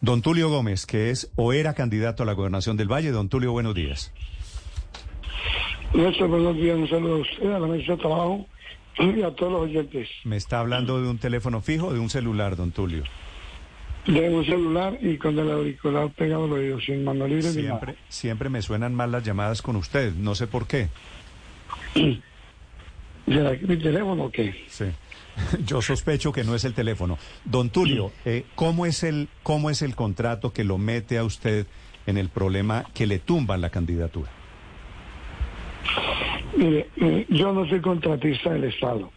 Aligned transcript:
Don 0.00 0.22
Tulio 0.22 0.48
Gómez, 0.48 0.86
que 0.86 1.10
es 1.10 1.30
o 1.34 1.52
era 1.52 1.74
candidato 1.74 2.22
a 2.22 2.26
la 2.26 2.32
gobernación 2.32 2.76
del 2.76 2.90
Valle. 2.90 3.10
Don 3.10 3.28
Tulio, 3.28 3.50
buenos 3.50 3.74
días. 3.74 4.12
Nuestro 5.92 6.28
buenos 6.28 6.54
días, 6.56 6.76
un 6.76 6.88
saludo 6.88 7.16
a 7.16 7.18
usted, 7.18 7.52
a 7.52 7.58
la 7.58 7.66
mesa 7.66 7.92
de 7.92 7.98
trabajo 7.98 8.46
y 8.98 9.22
a 9.22 9.30
todos 9.32 9.52
los 9.52 9.62
oyentes. 9.62 10.08
¿Me 10.24 10.36
está 10.36 10.60
hablando 10.60 11.02
de 11.02 11.08
un 11.08 11.18
teléfono 11.18 11.60
fijo 11.60 11.88
o 11.88 11.92
de 11.92 11.98
un 11.98 12.10
celular, 12.10 12.54
don 12.56 12.70
Tulio? 12.70 13.02
De 14.06 14.30
un 14.30 14.44
celular 14.44 14.96
y 15.00 15.16
con 15.16 15.36
el 15.38 15.50
auricular 15.50 16.10
pegado 16.10 16.44
al 16.44 16.52
oído, 16.52 16.80
sin 16.80 17.04
mano 17.04 17.26
libre 17.26 17.50
ni 17.50 17.62
nada. 17.62 17.80
Siempre, 17.80 17.94
siempre 18.08 18.48
me 18.50 18.62
suenan 18.62 18.94
mal 18.94 19.10
las 19.10 19.24
llamadas 19.24 19.62
con 19.62 19.76
usted, 19.76 20.14
no 20.14 20.34
sé 20.36 20.46
por 20.46 20.66
qué. 20.66 20.88
¿Será 23.28 23.58
que 23.58 23.66
mi 23.66 23.76
teléfono 23.76 24.24
o 24.24 24.30
qué? 24.30 24.54
Sí. 24.68 24.86
Yo 25.64 25.82
sospecho 25.82 26.32
que 26.32 26.44
no 26.44 26.54
es 26.54 26.64
el 26.64 26.74
teléfono. 26.74 27.18
Don 27.44 27.70
Tulio, 27.70 28.12
eh, 28.24 28.44
¿cómo, 28.54 28.86
es 28.86 29.02
el, 29.02 29.28
¿cómo 29.42 29.70
es 29.70 29.82
el 29.82 29.94
contrato 29.94 30.52
que 30.52 30.64
lo 30.64 30.78
mete 30.78 31.18
a 31.18 31.24
usted 31.24 31.66
en 32.06 32.16
el 32.16 32.28
problema 32.28 32.86
que 32.94 33.06
le 33.06 33.18
tumban 33.18 33.60
la 33.60 33.70
candidatura? 33.70 34.30
Mire, 36.56 36.88
eh, 36.96 37.26
yo 37.28 37.52
no 37.52 37.68
soy 37.68 37.80
contratista 37.80 38.50
del 38.50 38.64
Estado. 38.64 39.10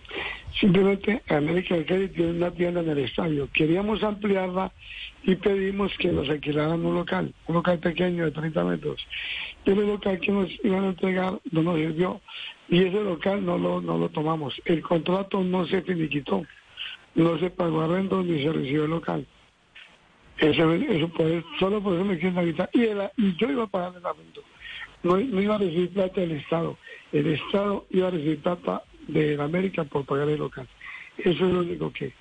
Simplemente 0.60 1.22
América 1.30 1.76
del 1.76 1.86
Cali 1.86 2.10
tiene 2.10 2.32
una 2.32 2.52
tienda 2.52 2.82
en 2.82 2.90
el 2.90 2.98
estadio. 3.00 3.48
Queríamos 3.54 4.04
ampliarla 4.04 4.72
y 5.24 5.36
pedimos 5.36 5.92
que 5.98 6.10
nos 6.12 6.30
alquilaran 6.30 6.86
un 6.86 6.94
local, 6.96 7.34
un 7.48 7.56
local 7.56 7.80
pequeño 7.80 8.26
de 8.26 8.32
30 8.32 8.64
metros. 8.66 9.02
Y 9.66 9.72
el 9.72 9.88
local 9.88 10.20
que 10.20 10.32
nos 10.32 10.50
iban 10.64 10.84
a 10.84 10.88
entregar 10.90 11.40
no 11.52 11.64
nos 11.64 11.78
sirvió 11.78 12.22
y 12.70 12.84
ese 12.84 13.02
local 13.04 13.46
no 13.46 13.58
lo, 13.58 13.82
no 13.82 13.98
lo 13.98 14.10
tomamos. 14.10 14.54
El 14.66 14.82
contrato 14.82 15.42
no 15.44 15.66
se 15.68 15.82
finiquitó, 15.84 16.44
no 17.16 17.40
se 17.40 17.50
pagó 17.50 17.82
arrendo 17.82 18.22
ni 18.22 18.44
se 18.44 18.52
recibió 18.52 18.84
el 18.86 18.92
local. 18.92 19.26
Eso, 20.38 20.74
eso 20.74 21.08
por- 21.10 21.44
solo 21.60 21.82
por 21.82 21.94
eso 21.96 22.04
me 22.04 22.18
quieren 22.18 22.38
habitar. 22.38 22.70
Y, 22.74 22.82
el- 22.86 23.10
y 23.18 23.36
yo 23.38 23.50
iba 23.50 23.64
a 23.64 23.68
pagar 23.68 23.94
el 23.96 24.06
arrendo. 24.06 24.42
No, 25.04 25.18
no 25.18 25.42
iba 25.42 25.56
a 25.56 25.60
recibir 25.60 25.90
plata 25.94 26.22
del 26.22 26.32
Estado. 26.34 26.78
El 27.12 27.28
Estado 27.28 27.86
iba 27.90 28.08
a 28.08 28.12
recibir 28.12 28.40
plata 28.42 28.84
de 29.08 29.36
la 29.38 29.46
América 29.46 29.84
por 29.84 30.06
pagar 30.06 30.30
el 30.30 30.40
local. 30.40 30.68
Eso 31.18 31.46
es 31.46 31.54
lo 31.54 31.60
único 31.62 31.92
que, 31.92 32.14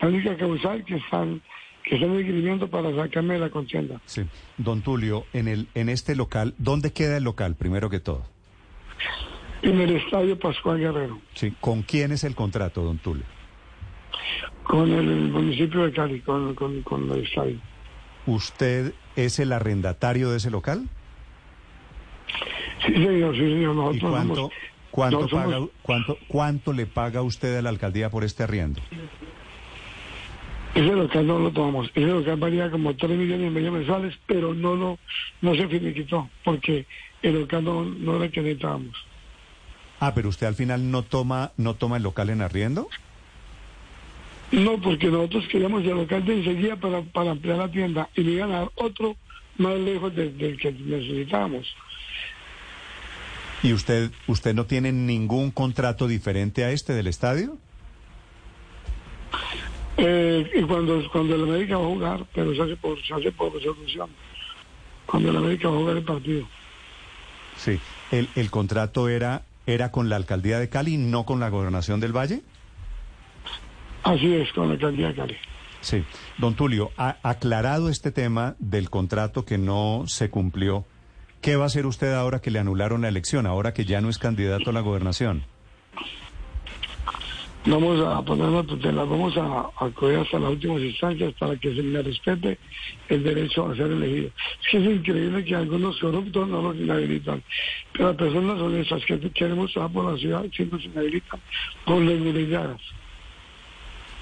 la 0.00 0.08
única 0.08 0.36
causal 0.36 0.84
que 0.84 0.96
están, 0.96 1.40
que 1.84 1.94
están 1.96 2.14
requiriendo 2.16 2.68
para 2.68 2.94
sacarme 2.94 3.34
de 3.34 3.40
la 3.40 3.50
contienda. 3.50 4.00
Sí. 4.06 4.22
Don 4.58 4.82
Tulio, 4.82 5.24
en, 5.32 5.48
el, 5.48 5.68
en 5.74 5.88
este 5.88 6.14
local, 6.16 6.54
¿dónde 6.58 6.92
queda 6.92 7.16
el 7.16 7.24
local, 7.24 7.54
primero 7.56 7.88
que 7.90 8.00
todo? 8.00 8.24
En 9.62 9.80
el 9.80 9.96
Estadio 9.96 10.38
Pascual 10.38 10.78
Guerrero, 10.78 11.20
Sí. 11.34 11.52
¿Con 11.60 11.82
quién 11.82 12.12
es 12.12 12.24
el 12.24 12.34
contrato, 12.34 12.82
don 12.82 12.98
Tulio? 12.98 13.24
con 14.64 14.90
el 14.90 15.04
municipio 15.30 15.84
de 15.84 15.92
Cali, 15.92 16.20
con, 16.20 16.54
con, 16.54 16.80
con 16.82 17.10
el 17.12 17.24
estadio. 17.24 17.58
¿Usted 18.26 18.94
es 19.16 19.38
el 19.38 19.52
arrendatario 19.52 20.30
de 20.30 20.38
ese 20.38 20.50
local? 20.50 20.88
Sí, 22.86 22.92
señor, 22.94 23.34
sí, 23.34 23.40
señor. 23.40 23.74
¿Y 23.74 23.76
Nosotros 23.76 24.10
cuánto, 24.10 24.34
somos- 24.34 24.52
cuánto, 24.94 25.28
somos- 25.28 25.52
paga, 25.52 25.66
cuánto, 25.82 26.18
cuánto 26.28 26.72
le 26.72 26.86
paga 26.86 27.22
usted 27.22 27.56
a 27.56 27.62
la 27.62 27.70
alcaldía 27.70 28.10
por 28.10 28.22
este 28.24 28.42
arriendo? 28.44 28.80
Ese 30.74 30.92
local 30.92 31.26
no 31.26 31.38
lo 31.38 31.50
tomamos. 31.52 31.88
Ese 31.94 32.06
local 32.06 32.36
valía 32.36 32.70
como 32.70 32.94
3 32.96 33.16
millones 33.16 33.46
y 33.48 33.50
medio 33.54 33.70
mensuales, 33.72 34.14
pero 34.26 34.54
no 34.54 34.74
lo, 34.74 34.98
no 35.40 35.54
se 35.54 35.68
finiquitó, 35.68 36.28
porque 36.44 36.86
el 37.22 37.40
local 37.40 37.64
no, 37.64 37.84
no 37.84 38.16
era 38.16 38.28
que 38.28 38.40
necesitábamos. 38.40 38.96
Ah, 40.00 40.12
pero 40.14 40.28
usted 40.28 40.46
al 40.48 40.54
final 40.56 40.90
no 40.90 41.02
toma, 41.02 41.52
no 41.56 41.74
toma 41.74 41.96
el 41.96 42.02
local 42.02 42.30
en 42.30 42.42
arriendo. 42.42 42.88
No, 44.50 44.80
porque 44.80 45.06
nosotros 45.08 45.46
queríamos 45.48 45.82
el 45.84 45.90
local 45.96 46.24
de 46.24 46.34
enseguida 46.38 46.76
para, 46.76 47.02
para 47.02 47.30
ampliar 47.32 47.58
la 47.58 47.70
tienda 47.70 48.08
y 48.14 48.22
le 48.22 48.32
iban 48.32 48.50
a 48.52 48.58
dar 48.60 48.70
otro 48.74 49.16
más 49.58 49.74
lejos 49.78 50.14
de- 50.14 50.30
del 50.30 50.58
que 50.58 50.72
necesitábamos. 50.72 51.66
¿Y 53.64 53.72
usted, 53.72 54.10
usted 54.26 54.54
no 54.54 54.66
tiene 54.66 54.92
ningún 54.92 55.50
contrato 55.50 56.06
diferente 56.06 56.64
a 56.64 56.70
este 56.70 56.92
del 56.92 57.06
estadio? 57.06 57.56
Eh, 59.96 60.50
y 60.54 60.62
cuando, 60.64 61.02
cuando 61.10 61.34
el 61.34 61.44
América 61.44 61.78
va 61.78 61.84
a 61.84 61.88
jugar, 61.88 62.26
pero 62.34 62.54
se 62.54 62.60
hace 62.60 62.76
por, 62.76 63.02
se 63.02 63.14
hace 63.14 63.32
por 63.32 63.54
resolución. 63.54 64.10
Cuando 65.06 65.30
el 65.30 65.36
América 65.38 65.70
va 65.70 65.76
a 65.76 65.78
jugar 65.78 65.96
el 65.96 66.04
partido. 66.04 66.46
Sí. 67.56 67.80
¿El, 68.10 68.28
el 68.34 68.50
contrato 68.50 69.08
era, 69.08 69.44
era 69.66 69.90
con 69.90 70.10
la 70.10 70.16
alcaldía 70.16 70.58
de 70.58 70.68
Cali, 70.68 70.98
no 70.98 71.24
con 71.24 71.40
la 71.40 71.48
gobernación 71.48 72.00
del 72.00 72.14
Valle? 72.14 72.42
Así 74.02 74.30
es, 74.34 74.52
con 74.52 74.68
la 74.68 74.74
alcaldía 74.74 75.08
de 75.08 75.14
Cali. 75.14 75.36
Sí. 75.80 76.04
Don 76.36 76.54
Tulio, 76.54 76.90
ha 76.98 77.16
aclarado 77.22 77.88
este 77.88 78.10
tema 78.10 78.56
del 78.58 78.90
contrato 78.90 79.46
que 79.46 79.56
no 79.56 80.04
se 80.06 80.28
cumplió. 80.28 80.84
¿Qué 81.44 81.56
va 81.56 81.64
a 81.64 81.66
hacer 81.66 81.84
usted 81.84 82.14
ahora 82.14 82.40
que 82.40 82.50
le 82.50 82.58
anularon 82.58 83.02
la 83.02 83.08
elección, 83.08 83.44
ahora 83.44 83.74
que 83.74 83.84
ya 83.84 84.00
no 84.00 84.08
es 84.08 84.16
candidato 84.16 84.70
a 84.70 84.72
la 84.72 84.80
gobernación? 84.80 85.44
Vamos 87.66 88.00
a 88.00 88.22
poner 88.22 88.46
una 88.46 88.62
tutela, 88.62 89.04
vamos 89.04 89.36
a 89.36 89.68
acudir 89.78 90.20
hasta 90.20 90.38
las 90.38 90.52
últimas 90.52 90.80
instancias 90.80 91.34
para 91.34 91.54
que 91.56 91.74
se 91.74 91.82
me 91.82 92.00
respete 92.00 92.58
el 93.10 93.22
derecho 93.22 93.66
a 93.66 93.76
ser 93.76 93.92
elegido. 93.92 94.30
Es 94.62 94.68
que 94.70 94.78
es 94.78 94.84
increíble 94.86 95.44
que 95.44 95.54
algunos 95.54 96.00
corruptos 96.00 96.48
no 96.48 96.62
los 96.62 96.76
inhabilitan, 96.76 97.42
pero 97.92 98.08
las 98.08 98.16
personas 98.16 98.58
honestas 98.58 99.04
que 99.04 99.20
queremos 99.30 99.70
trabajar 99.70 99.94
por 99.94 100.12
la 100.12 100.18
ciudad 100.18 100.46
sí 100.56 100.66
nos 100.72 100.82
inhabilitan 100.82 101.40
por 101.84 102.00
legalidades. 102.00 102.80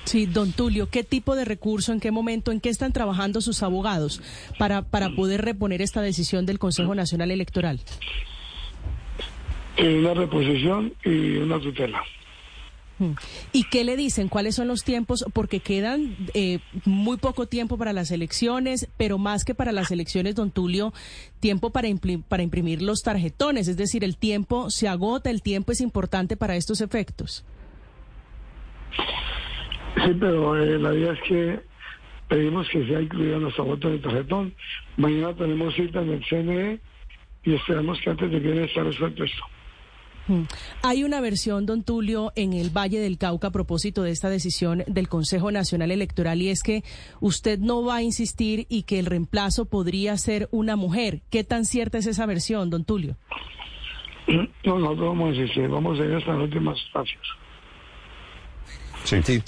Sí, 0.05 0.27
don 0.27 0.53
Tulio, 0.53 0.89
¿qué 0.91 1.05
tipo 1.05 1.37
de 1.37 1.45
recurso, 1.45 1.93
en 1.93 2.01
qué 2.01 2.11
momento, 2.11 2.51
en 2.51 2.61
qué 2.61 2.69
están 2.69 2.93
trabajando 2.93 3.41
sus 3.41 3.63
abogados 3.63 4.21
para, 4.59 4.83
para 4.83 5.11
poder 5.11 5.43
reponer 5.43 5.81
esta 5.81 6.03
decisión 6.03 6.45
del 6.45 6.59
Consejo 6.59 6.95
Nacional 6.95 7.31
Electoral? 7.31 7.81
Una 9.79 10.13
reposición 10.15 10.93
y 11.05 11.37
una 11.37 11.61
tutela. 11.61 12.03
Mm. 12.99 13.13
¿Y 13.53 13.65
qué 13.65 13.85
le 13.85 13.97
dicen? 13.97 14.29
¿Cuáles 14.29 14.55
son 14.57 14.69
los 14.69 14.85
tiempos? 14.85 15.25
Porque 15.33 15.61
quedan 15.61 16.15
eh, 16.35 16.59
muy 16.85 17.17
poco 17.17 17.47
tiempo 17.47 17.79
para 17.79 17.93
las 17.93 18.11
elecciones, 18.11 18.89
pero 18.99 19.19
más 19.19 19.45
que 19.45 19.55
para 19.55 19.73
las 19.73 19.91
elecciones, 19.91 20.35
don 20.35 20.51
Tulio, 20.51 20.93
tiempo 21.41 21.71
para, 21.71 21.89
impli- 21.89 22.23
para 22.23 22.43
imprimir 22.43 22.83
los 22.83 23.03
tarjetones. 23.03 23.67
Es 23.69 23.77
decir, 23.77 24.05
el 24.05 24.17
tiempo 24.17 24.69
se 24.69 24.89
agota, 24.89 25.31
el 25.31 25.43
tiempo 25.43 25.73
es 25.73 25.81
importante 25.81 26.37
para 26.37 26.57
estos 26.57 26.81
efectos. 26.81 27.45
Sí, 29.97 30.17
pero 30.19 30.57
eh, 30.57 30.79
la 30.79 30.95
idea 30.95 31.13
es 31.13 31.21
que 31.23 31.61
pedimos 32.29 32.69
que 32.71 32.87
sea 32.87 33.01
incluida 33.01 33.39
nuestra 33.39 33.65
voto 33.65 33.89
en 33.89 33.95
el 33.95 34.01
tarjetón. 34.01 34.55
Mañana 34.97 35.35
tenemos 35.35 35.75
cita 35.75 36.01
en 36.01 36.11
el 36.11 36.25
CNE 36.25 36.81
y 37.45 37.55
esperamos 37.55 38.01
que 38.01 38.11
antes 38.11 38.31
de 38.31 38.39
viernes 38.39 38.69
esté 38.69 38.83
resuelto 38.83 39.25
esto. 39.25 39.45
Mm. 40.29 40.43
Hay 40.83 41.05
una 41.05 41.21
versión, 41.21 41.67
don 41.67 41.83
Tulio, 41.83 42.33
en 42.37 42.53
el 42.53 42.71
Valle 42.71 43.01
del 43.01 43.19
Cauca 43.19 43.49
a 43.49 43.51
propósito 43.51 44.03
de 44.03 44.13
esta 44.13 44.31
decisión 44.31 44.85
del 44.87 45.09
Consejo 45.09 45.51
Nacional 45.51 45.91
Electoral 45.91 46.41
y 46.41 46.49
es 46.49 46.63
que 46.63 46.85
usted 47.21 47.59
no 47.59 47.85
va 47.85 47.97
a 47.97 48.03
insistir 48.03 48.67
y 48.69 48.85
que 48.85 48.99
el 48.99 49.07
reemplazo 49.07 49.67
podría 49.67 50.17
ser 50.17 50.49
una 50.53 50.77
mujer. 50.77 51.23
¿Qué 51.31 51.45
tan 51.45 51.65
cierta 51.65 51.99
es 51.99 52.07
esa 52.07 52.25
versión, 52.27 52.71
don 52.71 52.85
Tulio? 52.85 53.17
No, 54.65 54.79
nosotros 54.79 55.09
vamos 55.09 55.33
a 55.33 55.41
insistir, 55.41 55.69
vamos 55.69 55.99
a 55.99 56.05
ir 56.05 56.15
hasta 56.15 56.33
las 56.33 56.43
últimas 56.43 56.79
instancias. 56.81 57.23
Sí. 59.05 59.43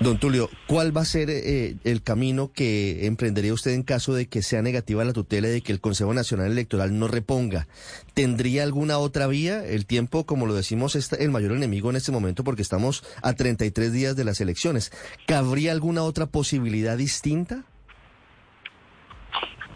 Don 0.00 0.18
Tulio, 0.18 0.50
¿cuál 0.66 0.94
va 0.94 1.02
a 1.02 1.04
ser 1.04 1.30
eh, 1.30 1.76
el 1.84 2.02
camino 2.02 2.50
que 2.52 3.06
emprendería 3.06 3.54
usted 3.54 3.72
en 3.72 3.84
caso 3.84 4.12
de 4.12 4.26
que 4.26 4.42
sea 4.42 4.60
negativa 4.60 5.04
la 5.04 5.12
tutela 5.12 5.48
y 5.48 5.52
de 5.52 5.60
que 5.60 5.70
el 5.70 5.80
Consejo 5.80 6.12
Nacional 6.12 6.50
Electoral 6.50 6.98
no 6.98 7.06
reponga? 7.06 7.68
¿Tendría 8.12 8.64
alguna 8.64 8.98
otra 8.98 9.28
vía? 9.28 9.64
El 9.64 9.86
tiempo, 9.86 10.26
como 10.26 10.46
lo 10.46 10.54
decimos, 10.54 10.96
es 10.96 11.12
el 11.12 11.30
mayor 11.30 11.52
enemigo 11.52 11.90
en 11.90 11.96
este 11.96 12.10
momento 12.10 12.42
porque 12.42 12.62
estamos 12.62 13.04
a 13.22 13.34
33 13.34 13.92
días 13.92 14.16
de 14.16 14.24
las 14.24 14.40
elecciones. 14.40 14.90
¿Cabría 15.26 15.70
alguna 15.70 16.02
otra 16.02 16.26
posibilidad 16.26 16.98
distinta? 16.98 17.64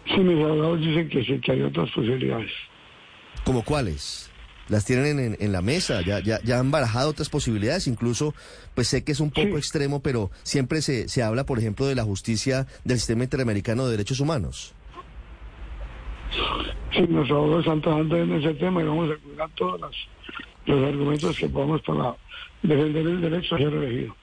Sí, 0.05 0.19
mis 0.19 0.43
abogados 0.43 0.81
dicen 0.81 1.07
que 1.09 1.23
sí, 1.23 1.39
que 1.39 1.51
hay 1.53 1.61
otras 1.61 1.89
posibilidades. 1.91 2.51
¿Como 3.45 3.63
cuáles? 3.63 4.29
¿Las 4.69 4.85
tienen 4.85 5.19
en, 5.19 5.37
en 5.39 5.51
la 5.51 5.61
mesa? 5.61 6.01
¿Ya, 6.01 6.19
ya, 6.19 6.39
ya 6.43 6.59
han 6.59 6.69
barajado 6.71 7.09
otras 7.09 7.29
posibilidades? 7.29 7.87
Incluso, 7.87 8.33
pues 8.75 8.87
sé 8.87 9.03
que 9.03 9.11
es 9.11 9.19
un 9.19 9.31
poco 9.31 9.47
Sí. 9.47 9.55
extremo, 9.57 10.01
pero 10.01 10.29
siempre 10.43 10.81
se, 10.81 11.09
se 11.09 11.23
habla, 11.23 11.45
por 11.45 11.57
ejemplo, 11.59 11.87
de 11.87 11.95
la 11.95 12.03
justicia 12.03 12.67
del 12.83 12.97
sistema 12.97 13.23
interamericano 13.23 13.85
de 13.85 13.91
derechos 13.91 14.19
humanos. 14.19 14.73
Sí, 16.93 16.99
abogados 17.01 17.59
están 17.65 17.81
trabajando 17.81 18.17
en 18.17 18.33
ese 18.33 18.53
tema 18.55 18.81
y 18.81 18.85
vamos 18.85 19.09
a 19.11 19.17
cuidar 19.21 19.49
todos 19.55 19.81
las- 19.81 19.95
los 20.65 20.87
argumentos 20.87 21.37
que 21.37 21.49
podamos 21.49 21.81
para 21.81 22.15
defender 22.61 23.07
el 23.07 23.21
derecho 23.21 23.55
a 23.55 23.57
ser 23.57 23.73
elegido. 23.73 24.15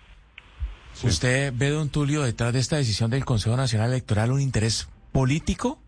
¿Usted 1.03 1.53
ve, 1.55 1.71
don 1.71 1.89
Tulio, 1.91 2.23
detrás 2.23 2.53
de 2.53 2.59
esta 2.61 2.77
decisión 2.77 3.11
del 3.11 3.25
Consejo 3.25 3.57
Nacional 3.57 3.91
Electoral 3.91 4.31
un 4.33 4.41
interés 4.41 4.89
político? 5.13 5.79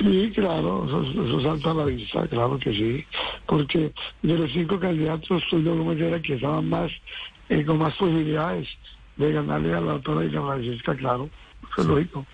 Sí, 0.00 0.32
claro, 0.34 0.86
eso, 0.86 1.02
eso 1.02 1.40
salta 1.42 1.72
a 1.72 1.74
la 1.74 1.84
vista, 1.84 2.26
claro 2.28 2.58
que 2.58 2.72
sí, 2.72 3.04
porque 3.46 3.92
de 4.22 4.38
los 4.38 4.50
cinco 4.50 4.80
candidatos, 4.80 5.42
Tulio 5.50 5.76
Gómez 5.76 6.00
era 6.00 6.16
el 6.16 6.22
que 6.22 6.34
estaba 6.34 6.62
más, 6.62 6.90
eh, 7.50 7.64
con 7.66 7.78
más 7.78 7.94
posibilidades 7.96 8.66
de 9.16 9.32
ganarle 9.32 9.74
a 9.74 9.80
la 9.80 9.92
doctora 9.92 10.24
Isla 10.24 10.40
Francisca, 10.40 10.96
claro. 10.96 11.28
eso 11.70 11.82
es 11.82 11.86
lógico. 11.86 12.26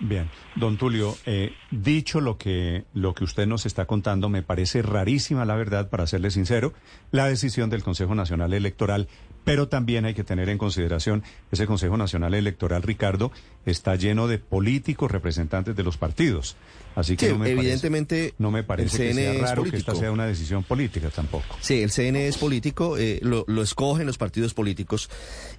Bien, 0.00 0.30
don 0.56 0.78
Tulio, 0.78 1.14
eh, 1.26 1.52
dicho 1.70 2.22
lo 2.22 2.38
que, 2.38 2.84
lo 2.94 3.14
que 3.14 3.24
usted 3.24 3.46
nos 3.46 3.66
está 3.66 3.84
contando, 3.84 4.30
me 4.30 4.42
parece 4.42 4.80
rarísima, 4.80 5.44
la 5.44 5.56
verdad, 5.56 5.90
para 5.90 6.06
serle 6.06 6.30
sincero, 6.30 6.72
la 7.10 7.26
decisión 7.26 7.68
del 7.68 7.82
Consejo 7.82 8.14
Nacional 8.14 8.54
Electoral, 8.54 9.08
pero 9.44 9.68
también 9.68 10.06
hay 10.06 10.14
que 10.14 10.24
tener 10.24 10.48
en 10.48 10.56
consideración, 10.56 11.22
ese 11.52 11.66
Consejo 11.66 11.98
Nacional 11.98 12.32
Electoral, 12.32 12.82
Ricardo, 12.82 13.30
está 13.66 13.94
lleno 13.94 14.26
de 14.26 14.38
políticos 14.38 15.10
representantes 15.10 15.76
de 15.76 15.82
los 15.82 15.98
partidos. 15.98 16.56
Así 16.94 17.16
que 17.16 17.26
Sí, 17.26 17.32
no 17.32 17.38
me 17.38 17.50
evidentemente, 17.50 18.16
parece, 18.16 18.34
no 18.38 18.50
me 18.50 18.64
parece 18.64 18.98
que 18.98 19.14
sea 19.14 19.32
raro 19.34 19.64
que 19.64 19.76
esta 19.76 19.94
sea 19.94 20.10
una 20.10 20.26
decisión 20.26 20.64
política 20.64 21.08
tampoco. 21.10 21.56
Sí, 21.60 21.82
el 21.82 21.90
CNE 21.90 22.26
es 22.26 22.36
político, 22.36 22.98
eh, 22.98 23.20
lo, 23.22 23.44
lo 23.46 23.62
escogen 23.62 24.06
los 24.06 24.18
partidos 24.18 24.54
políticos 24.54 25.08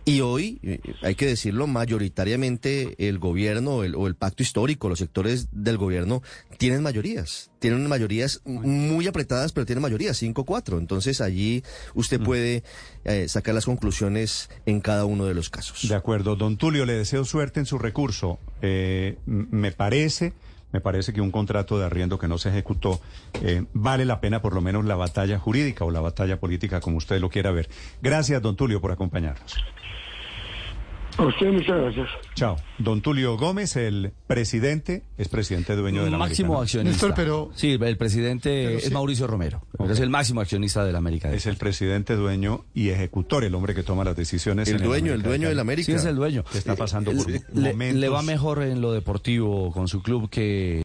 y 0.04 0.22
hoy, 0.22 0.60
eh, 0.64 0.80
hay 1.02 1.16
que 1.16 1.28
decirlo, 1.28 1.68
mayoritariamente 1.68 2.96
el 3.08 3.18
gobierno 3.18 3.78
o 3.78 3.84
el, 3.84 3.96
o 3.96 4.08
el 4.08 4.16
pacto 4.16 4.31
histórico, 4.40 4.90
los 4.90 5.00
sectores 5.00 5.48
del 5.52 5.78
gobierno 5.78 6.22
tienen 6.58 6.84
mayorías, 6.84 7.52
tienen 7.60 7.88
mayorías 7.88 8.42
muy 8.46 9.08
apretadas, 9.08 9.52
pero 9.52 9.66
tienen 9.66 9.82
mayorías, 9.82 10.22
5-4. 10.22 10.78
Entonces 10.78 11.22
allí 11.22 11.64
usted 11.94 12.20
puede 12.22 12.64
eh, 13.04 13.28
sacar 13.28 13.56
las 13.56 13.66
conclusiones 13.66 14.50
en 14.66 14.82
cada 14.82 15.06
uno 15.06 15.26
de 15.26 15.34
los 15.34 15.50
casos. 15.50 15.88
De 15.88 15.96
acuerdo, 15.96 16.36
don 16.36 16.58
Tulio, 16.58 16.86
le 16.86 16.94
deseo 16.94 17.26
suerte 17.26 17.60
en 17.60 17.66
su 17.66 17.78
recurso. 17.78 18.40
Eh, 18.62 19.18
me 19.26 19.72
parece, 19.72 20.34
me 20.72 20.82
parece 20.82 21.14
que 21.14 21.22
un 21.22 21.32
contrato 21.32 21.78
de 21.80 21.86
arriendo 21.86 22.18
que 22.20 22.28
no 22.28 22.38
se 22.38 22.50
ejecutó 22.50 23.02
eh, 23.42 23.66
vale 23.74 24.06
la 24.06 24.22
pena 24.22 24.42
por 24.42 24.54
lo 24.54 24.62
menos 24.62 24.86
la 24.86 24.96
batalla 24.96 25.40
jurídica 25.40 25.86
o 25.86 25.92
la 25.92 26.02
batalla 26.02 26.40
política, 26.40 26.80
como 26.80 26.98
usted 26.98 27.20
lo 27.20 27.30
quiera 27.30 27.52
ver. 27.52 27.70
Gracias, 28.02 28.42
don 28.42 28.56
Tulio, 28.56 28.82
por 28.82 28.92
acompañarnos. 28.92 29.56
A 31.18 31.26
usted 31.26 31.48
muchas 31.52 31.78
gracias. 31.82 32.08
Chao. 32.36 32.56
Don 32.80 33.02
Tulio 33.02 33.38
Gómez, 33.38 33.76
el 33.76 34.12
presidente, 34.28 35.04
es 35.18 35.28
presidente 35.28 35.76
dueño 35.76 36.04
de 36.04 36.10
la 36.10 36.18
máximo 36.18 36.54
América, 36.56 36.64
accionista. 36.64 37.08
Néstor, 37.08 37.14
pero- 37.16 37.52
Sí, 37.54 37.78
el 37.80 37.98
presidente 37.98 38.64
Pero 38.66 38.78
es 38.78 38.84
sí. 38.86 38.94
Mauricio 38.94 39.28
Romero. 39.28 39.62
pero 39.72 39.84
Ok. 39.86 39.92
Es 39.92 40.00
el 40.00 40.10
máximo 40.10 40.42
accionista 40.42 40.84
de 40.86 40.92
la 40.92 40.98
América. 41.00 41.32
Es 41.32 41.46
el 41.46 41.58
presidente 41.58 42.16
dueño 42.16 42.66
y 42.74 42.90
ejecutor, 42.90 43.44
el 43.44 43.54
hombre 43.56 43.76
que 43.76 43.84
toma 43.84 44.04
las 44.04 44.16
decisiones. 44.16 44.68
El 44.70 44.78
en 44.78 44.84
dueño, 44.84 45.14
el 45.14 45.22
dueño 45.22 45.50
de 45.50 45.56
la. 45.56 45.62
América. 45.62 45.86
Sí, 45.86 45.92
es 45.92 46.06
el 46.06 46.16
dueño. 46.16 46.44
Que 46.52 46.58
está 46.58 46.76
pasando 46.76 47.12
por 47.12 47.30
le, 47.30 47.42
le- 47.54 47.72
momentos- 47.72 48.00
le 48.02 48.10
va 48.10 48.24
mejor 48.24 48.64
en 48.64 48.82
lo 48.82 48.94
deportivo 48.94 49.72
con 49.72 49.88
su 49.88 50.02
club 50.02 50.30
que 50.30 50.80